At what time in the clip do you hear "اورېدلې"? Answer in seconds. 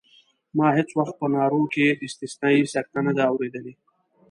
3.31-3.73